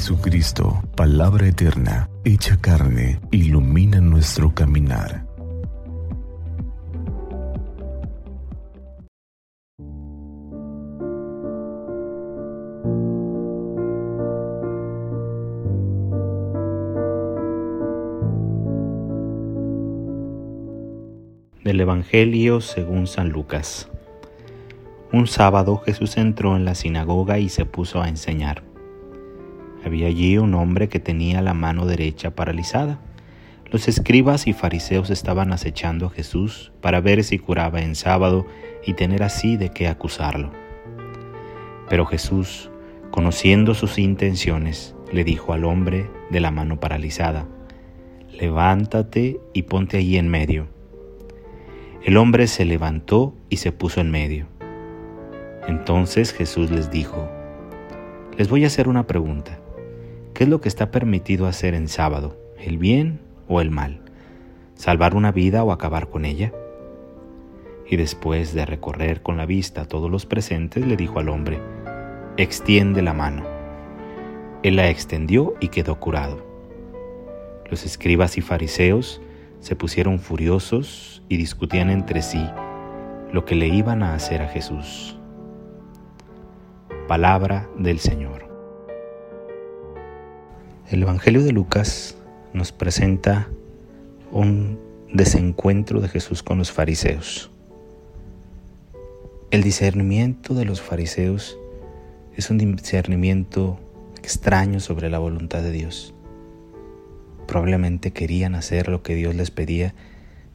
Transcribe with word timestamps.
Jesucristo, 0.00 0.82
palabra 0.96 1.46
eterna, 1.46 2.08
hecha 2.24 2.56
carne, 2.58 3.20
ilumina 3.30 4.00
nuestro 4.00 4.54
caminar. 4.54 5.26
Del 21.62 21.78
Evangelio 21.78 22.62
según 22.62 23.06
San 23.06 23.28
Lucas. 23.28 23.90
Un 25.12 25.26
sábado 25.26 25.82
Jesús 25.84 26.16
entró 26.16 26.56
en 26.56 26.64
la 26.64 26.74
sinagoga 26.74 27.38
y 27.38 27.50
se 27.50 27.66
puso 27.66 28.00
a 28.00 28.08
enseñar. 28.08 28.69
Había 29.84 30.08
allí 30.08 30.36
un 30.38 30.54
hombre 30.54 30.88
que 30.88 31.00
tenía 31.00 31.40
la 31.40 31.54
mano 31.54 31.86
derecha 31.86 32.34
paralizada. 32.34 32.98
Los 33.70 33.88
escribas 33.88 34.46
y 34.46 34.52
fariseos 34.52 35.10
estaban 35.10 35.52
acechando 35.52 36.06
a 36.06 36.10
Jesús 36.10 36.72
para 36.80 37.00
ver 37.00 37.24
si 37.24 37.38
curaba 37.38 37.80
en 37.80 37.94
sábado 37.94 38.46
y 38.84 38.94
tener 38.94 39.22
así 39.22 39.56
de 39.56 39.70
qué 39.70 39.88
acusarlo. 39.88 40.50
Pero 41.88 42.04
Jesús, 42.04 42.70
conociendo 43.10 43.74
sus 43.74 43.98
intenciones, 43.98 44.94
le 45.12 45.24
dijo 45.24 45.52
al 45.52 45.64
hombre 45.64 46.10
de 46.30 46.40
la 46.40 46.50
mano 46.50 46.78
paralizada, 46.78 47.46
levántate 48.32 49.40
y 49.52 49.62
ponte 49.62 49.96
allí 49.96 50.16
en 50.16 50.28
medio. 50.28 50.68
El 52.02 52.16
hombre 52.16 52.46
se 52.46 52.64
levantó 52.64 53.34
y 53.48 53.58
se 53.58 53.72
puso 53.72 54.00
en 54.00 54.10
medio. 54.10 54.46
Entonces 55.68 56.32
Jesús 56.32 56.70
les 56.70 56.90
dijo, 56.90 57.28
les 58.36 58.48
voy 58.48 58.64
a 58.64 58.68
hacer 58.68 58.88
una 58.88 59.06
pregunta. 59.06 59.58
¿Qué 60.40 60.44
es 60.44 60.50
lo 60.50 60.62
que 60.62 60.70
está 60.70 60.90
permitido 60.90 61.46
hacer 61.46 61.74
en 61.74 61.86
sábado? 61.86 62.34
¿El 62.58 62.78
bien 62.78 63.20
o 63.46 63.60
el 63.60 63.70
mal? 63.70 64.00
¿Salvar 64.74 65.14
una 65.14 65.32
vida 65.32 65.62
o 65.64 65.70
acabar 65.70 66.08
con 66.08 66.24
ella? 66.24 66.50
Y 67.86 67.96
después 67.96 68.54
de 68.54 68.64
recorrer 68.64 69.20
con 69.20 69.36
la 69.36 69.44
vista 69.44 69.82
a 69.82 69.84
todos 69.84 70.10
los 70.10 70.24
presentes, 70.24 70.86
le 70.86 70.96
dijo 70.96 71.18
al 71.18 71.28
hombre, 71.28 71.60
extiende 72.38 73.02
la 73.02 73.12
mano. 73.12 73.44
Él 74.62 74.76
la 74.76 74.88
extendió 74.88 75.56
y 75.60 75.68
quedó 75.68 76.00
curado. 76.00 76.42
Los 77.68 77.84
escribas 77.84 78.38
y 78.38 78.40
fariseos 78.40 79.20
se 79.58 79.76
pusieron 79.76 80.20
furiosos 80.20 81.22
y 81.28 81.36
discutían 81.36 81.90
entre 81.90 82.22
sí 82.22 82.42
lo 83.30 83.44
que 83.44 83.56
le 83.56 83.68
iban 83.68 84.02
a 84.02 84.14
hacer 84.14 84.40
a 84.40 84.48
Jesús. 84.48 85.18
Palabra 87.08 87.68
del 87.76 87.98
Señor. 87.98 88.49
El 90.90 91.04
Evangelio 91.04 91.44
de 91.44 91.52
Lucas 91.52 92.16
nos 92.52 92.72
presenta 92.72 93.48
un 94.32 94.80
desencuentro 95.12 96.00
de 96.00 96.08
Jesús 96.08 96.42
con 96.42 96.58
los 96.58 96.72
fariseos. 96.72 97.52
El 99.52 99.62
discernimiento 99.62 100.52
de 100.52 100.64
los 100.64 100.80
fariseos 100.80 101.56
es 102.34 102.50
un 102.50 102.58
discernimiento 102.58 103.78
extraño 104.18 104.80
sobre 104.80 105.10
la 105.10 105.20
voluntad 105.20 105.62
de 105.62 105.70
Dios. 105.70 106.12
Probablemente 107.46 108.10
querían 108.10 108.56
hacer 108.56 108.88
lo 108.88 109.04
que 109.04 109.14
Dios 109.14 109.36
les 109.36 109.52
pedía, 109.52 109.94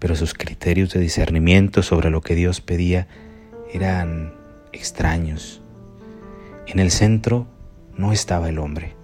pero 0.00 0.16
sus 0.16 0.34
criterios 0.34 0.92
de 0.92 0.98
discernimiento 0.98 1.84
sobre 1.84 2.10
lo 2.10 2.20
que 2.20 2.34
Dios 2.34 2.60
pedía 2.60 3.06
eran 3.72 4.34
extraños. 4.72 5.62
En 6.66 6.80
el 6.80 6.90
centro 6.90 7.46
no 7.96 8.10
estaba 8.10 8.48
el 8.48 8.58
hombre. 8.58 8.96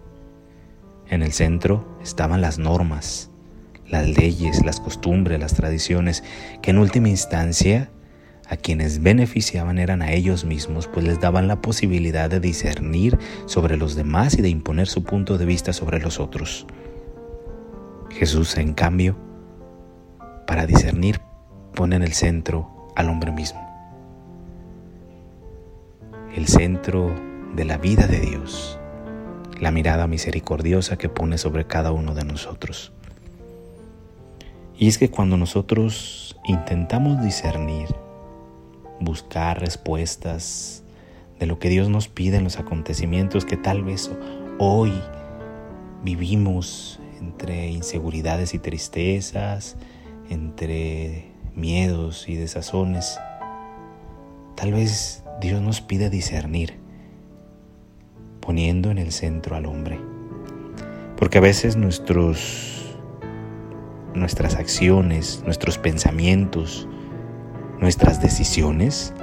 En 1.13 1.21
el 1.21 1.35
centro 1.35 1.85
estaban 2.03 2.41
las 2.41 2.59
normas, 2.59 3.29
las 3.87 4.09
leyes, 4.09 4.65
las 4.65 4.81
costumbres, 4.81 5.39
las 5.39 5.53
tradiciones, 5.53 6.25
que 6.63 6.71
en 6.71 6.79
última 6.79 7.11
instancia 7.11 7.91
a 8.49 8.57
quienes 8.57 9.03
beneficiaban 9.03 9.79
eran 9.79 10.01
a 10.01 10.13
ellos 10.13 10.47
mismos, 10.47 10.89
pues 10.89 11.05
les 11.05 11.21
daban 11.21 11.49
la 11.49 11.61
posibilidad 11.61 12.31
de 12.31 12.41
discernir 12.41 13.19
sobre 13.45 13.77
los 13.77 13.95
demás 13.95 14.39
y 14.39 14.41
de 14.41 14.49
imponer 14.49 14.89
su 14.89 15.05
punto 15.05 15.37
de 15.37 15.45
vista 15.45 15.75
sobre 15.75 16.01
los 16.01 16.19
otros. 16.19 16.67
Jesús, 18.09 18.57
en 18.57 18.73
cambio, 18.73 19.15
para 20.47 20.65
discernir, 20.65 21.21
pone 21.75 21.97
en 21.97 22.05
el 22.05 22.15
centro 22.15 22.91
al 22.97 23.11
hombre 23.11 23.33
mismo. 23.33 23.61
El 26.35 26.49
centro 26.49 27.15
de 27.55 27.67
la 27.67 27.77
vida 27.77 28.07
de 28.07 28.21
Dios 28.21 28.79
la 29.63 29.71
mirada 29.71 30.09
misericordiosa 30.09 30.99
que 30.99 31.09
pone 31.09 31.39
sobre 31.39 31.69
cada 31.69 31.93
uno 31.93 32.15
de 32.17 32.25
nosotros. 32.25 32.91
Y 34.77 34.89
es 34.89 34.99
que 34.99 35.09
cuando 35.09 35.37
nosotros 35.37 36.37
intentamos 36.45 37.23
discernir, 37.23 37.87
buscar 38.99 39.61
respuestas 39.61 40.83
de 41.39 41.47
lo 41.47 41.61
que 41.61 41.69
Dios 41.69 41.89
nos 41.89 42.09
pide 42.09 42.39
en 42.39 42.45
los 42.45 42.59
acontecimientos 42.59 43.45
que 43.45 43.57
tal 43.57 43.85
vez 43.85 44.11
hoy 44.59 44.93
vivimos 46.03 46.99
entre 47.21 47.69
inseguridades 47.69 48.55
y 48.55 48.59
tristezas, 48.59 49.77
entre 50.29 51.31
miedos 51.55 52.29
y 52.29 52.35
desazones, 52.35 53.17
tal 54.57 54.73
vez 54.73 55.23
Dios 55.41 55.63
nos 55.63 55.81
pide 55.81 56.11
discernir 56.11 56.82
poniendo 58.43 58.91
en 58.91 58.99
el 58.99 59.13
centro 59.13 59.57
al 59.57 59.65
hombre. 59.65 59.99
Porque 61.17 61.39
a 61.39 61.41
veces 61.41 61.77
nuestros, 61.77 62.99
nuestras 64.13 64.57
acciones, 64.57 65.43
nuestros 65.47 65.79
pensamientos, 65.79 66.87
nuestras 67.81 68.21
decisiones 68.21 69.15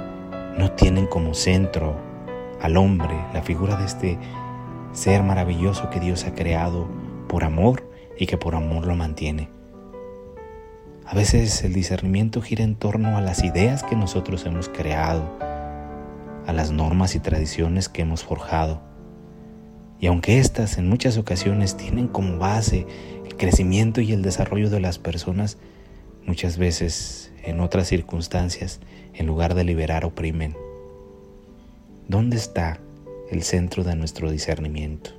no 0.58 0.72
tienen 0.72 1.06
como 1.06 1.34
centro 1.34 1.96
al 2.60 2.76
hombre, 2.76 3.14
la 3.32 3.42
figura 3.42 3.76
de 3.76 3.84
este 3.84 4.18
ser 4.92 5.22
maravilloso 5.22 5.88
que 5.90 6.00
Dios 6.00 6.24
ha 6.24 6.34
creado 6.34 6.88
por 7.28 7.44
amor 7.44 7.88
y 8.18 8.26
que 8.26 8.36
por 8.36 8.54
amor 8.54 8.86
lo 8.86 8.96
mantiene. 8.96 9.48
A 11.06 11.14
veces 11.14 11.64
el 11.64 11.72
discernimiento 11.72 12.40
gira 12.40 12.64
en 12.64 12.76
torno 12.76 13.16
a 13.16 13.20
las 13.20 13.42
ideas 13.42 13.82
que 13.82 13.96
nosotros 13.96 14.46
hemos 14.46 14.68
creado, 14.68 15.38
a 16.46 16.52
las 16.52 16.70
normas 16.70 17.14
y 17.14 17.20
tradiciones 17.20 17.88
que 17.88 18.02
hemos 18.02 18.24
forjado. 18.24 18.89
Y 20.00 20.06
aunque 20.06 20.38
éstas 20.38 20.78
en 20.78 20.88
muchas 20.88 21.18
ocasiones 21.18 21.76
tienen 21.76 22.08
como 22.08 22.38
base 22.38 22.86
el 23.26 23.36
crecimiento 23.36 24.00
y 24.00 24.12
el 24.12 24.22
desarrollo 24.22 24.70
de 24.70 24.80
las 24.80 24.98
personas, 24.98 25.58
muchas 26.24 26.56
veces 26.56 27.32
en 27.44 27.60
otras 27.60 27.88
circunstancias, 27.88 28.80
en 29.12 29.26
lugar 29.26 29.54
de 29.54 29.64
liberar, 29.64 30.06
oprimen. 30.06 30.56
¿Dónde 32.08 32.38
está 32.38 32.80
el 33.30 33.42
centro 33.42 33.84
de 33.84 33.94
nuestro 33.94 34.30
discernimiento? 34.30 35.10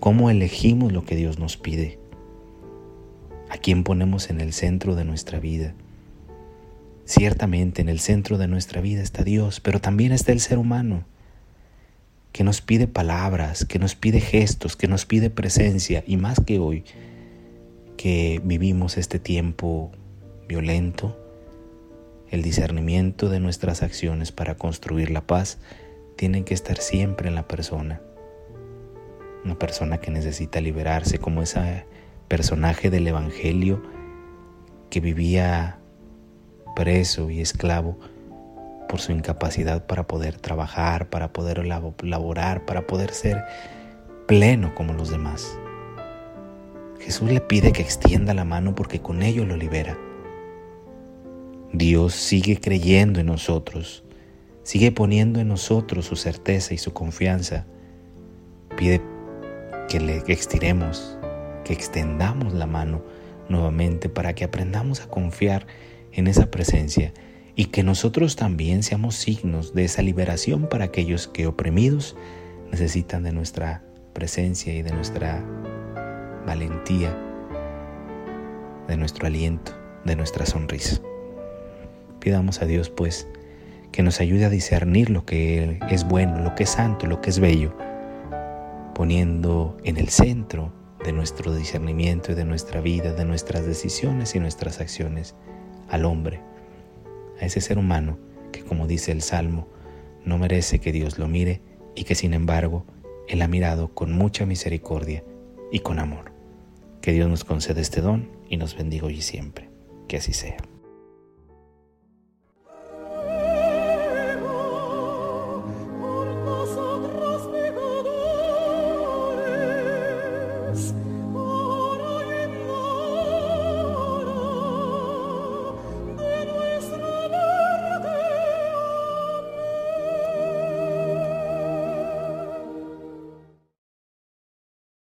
¿Cómo 0.00 0.30
elegimos 0.30 0.92
lo 0.92 1.04
que 1.04 1.16
Dios 1.16 1.38
nos 1.38 1.58
pide? 1.58 1.98
¿A 3.50 3.58
quién 3.58 3.84
ponemos 3.84 4.30
en 4.30 4.40
el 4.40 4.54
centro 4.54 4.94
de 4.94 5.04
nuestra 5.04 5.40
vida? 5.40 5.74
Ciertamente 7.04 7.82
en 7.82 7.88
el 7.90 8.00
centro 8.00 8.38
de 8.38 8.48
nuestra 8.48 8.80
vida 8.80 9.02
está 9.02 9.24
Dios, 9.24 9.60
pero 9.60 9.80
también 9.80 10.12
está 10.12 10.32
el 10.32 10.40
ser 10.40 10.58
humano 10.58 11.04
que 12.32 12.44
nos 12.44 12.60
pide 12.60 12.86
palabras, 12.86 13.64
que 13.64 13.78
nos 13.78 13.94
pide 13.94 14.20
gestos, 14.20 14.76
que 14.76 14.88
nos 14.88 15.06
pide 15.06 15.30
presencia 15.30 16.04
y 16.06 16.16
más 16.16 16.40
que 16.40 16.58
hoy 16.58 16.84
que 17.96 18.40
vivimos 18.44 18.96
este 18.96 19.18
tiempo 19.18 19.90
violento, 20.46 21.16
el 22.30 22.42
discernimiento 22.42 23.28
de 23.28 23.40
nuestras 23.40 23.82
acciones 23.82 24.32
para 24.32 24.56
construir 24.56 25.10
la 25.10 25.26
paz 25.26 25.58
tienen 26.16 26.44
que 26.44 26.54
estar 26.54 26.78
siempre 26.78 27.28
en 27.28 27.34
la 27.34 27.48
persona. 27.48 28.00
Una 29.44 29.58
persona 29.58 29.98
que 29.98 30.10
necesita 30.10 30.60
liberarse 30.60 31.18
como 31.18 31.42
ese 31.42 31.84
personaje 32.28 32.90
del 32.90 33.06
Evangelio 33.06 33.82
que 34.90 35.00
vivía 35.00 35.78
preso 36.76 37.30
y 37.30 37.40
esclavo 37.40 37.98
por 38.88 39.00
su 39.00 39.12
incapacidad 39.12 39.86
para 39.86 40.06
poder 40.06 40.38
trabajar, 40.38 41.08
para 41.08 41.32
poder 41.32 41.64
laborar, 41.66 42.64
para 42.64 42.86
poder 42.86 43.12
ser 43.12 43.44
pleno 44.26 44.74
como 44.74 44.94
los 44.94 45.10
demás. 45.10 45.58
Jesús 46.98 47.30
le 47.30 47.40
pide 47.40 47.72
que 47.72 47.82
extienda 47.82 48.34
la 48.34 48.44
mano 48.44 48.74
porque 48.74 49.00
con 49.00 49.22
ello 49.22 49.44
lo 49.44 49.56
libera. 49.56 49.96
Dios 51.72 52.14
sigue 52.14 52.60
creyendo 52.60 53.20
en 53.20 53.26
nosotros, 53.26 54.02
sigue 54.62 54.90
poniendo 54.90 55.38
en 55.38 55.48
nosotros 55.48 56.06
su 56.06 56.16
certeza 56.16 56.74
y 56.74 56.78
su 56.78 56.92
confianza. 56.92 57.66
Pide 58.76 59.00
que 59.88 60.00
le 60.00 60.22
estiremos, 60.26 61.18
que 61.64 61.72
extendamos 61.72 62.52
la 62.54 62.66
mano 62.66 63.02
nuevamente 63.48 64.08
para 64.08 64.34
que 64.34 64.44
aprendamos 64.44 65.00
a 65.00 65.08
confiar 65.08 65.66
en 66.12 66.26
esa 66.26 66.50
presencia 66.50 67.12
y 67.58 67.64
que 67.66 67.82
nosotros 67.82 68.36
también 68.36 68.84
seamos 68.84 69.16
signos 69.16 69.74
de 69.74 69.84
esa 69.84 70.00
liberación 70.00 70.68
para 70.68 70.84
aquellos 70.84 71.26
que 71.26 71.48
oprimidos 71.48 72.14
necesitan 72.70 73.24
de 73.24 73.32
nuestra 73.32 73.82
presencia 74.12 74.72
y 74.72 74.82
de 74.82 74.92
nuestra 74.92 75.44
valentía, 76.46 77.18
de 78.86 78.96
nuestro 78.96 79.26
aliento, 79.26 79.72
de 80.04 80.14
nuestra 80.14 80.46
sonrisa. 80.46 81.02
Pidamos 82.20 82.62
a 82.62 82.66
Dios 82.66 82.90
pues 82.90 83.26
que 83.90 84.04
nos 84.04 84.20
ayude 84.20 84.44
a 84.44 84.50
discernir 84.50 85.10
lo 85.10 85.26
que 85.26 85.80
es 85.90 86.06
bueno, 86.06 86.38
lo 86.38 86.54
que 86.54 86.62
es 86.62 86.70
santo, 86.70 87.08
lo 87.08 87.20
que 87.20 87.30
es 87.30 87.40
bello, 87.40 87.76
poniendo 88.94 89.76
en 89.82 89.96
el 89.96 90.10
centro 90.10 90.72
de 91.04 91.10
nuestro 91.10 91.52
discernimiento 91.52 92.30
y 92.30 92.34
de 92.36 92.44
nuestra 92.44 92.80
vida, 92.80 93.14
de 93.14 93.24
nuestras 93.24 93.66
decisiones 93.66 94.36
y 94.36 94.38
nuestras 94.38 94.80
acciones, 94.80 95.34
al 95.88 96.04
hombre, 96.04 96.40
a 97.40 97.44
ese 97.44 97.60
ser 97.60 97.78
humano 97.78 98.18
que 98.52 98.62
como 98.62 98.86
dice 98.86 99.12
el 99.12 99.22
Salmo, 99.22 99.68
no 100.24 100.38
merece 100.38 100.78
que 100.78 100.92
Dios 100.92 101.18
lo 101.18 101.28
mire 101.28 101.60
y 101.94 102.04
que 102.04 102.14
sin 102.14 102.34
embargo 102.34 102.84
Él 103.28 103.42
ha 103.42 103.48
mirado 103.48 103.94
con 103.94 104.12
mucha 104.12 104.46
misericordia 104.46 105.24
y 105.70 105.80
con 105.80 105.98
amor. 105.98 106.32
Que 107.00 107.12
Dios 107.12 107.28
nos 107.28 107.44
conceda 107.44 107.80
este 107.80 108.00
don 108.00 108.30
y 108.48 108.56
nos 108.56 108.76
bendiga 108.76 109.06
hoy 109.06 109.18
y 109.18 109.22
siempre. 109.22 109.68
Que 110.08 110.16
así 110.16 110.32
sea. 110.32 110.56